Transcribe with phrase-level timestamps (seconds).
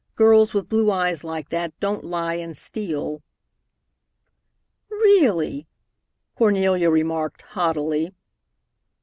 [0.15, 3.21] Girls with blue eyes like that don't lie and steal."
[4.89, 5.67] "Really!"
[6.35, 8.11] Cornelia remarked haughtily.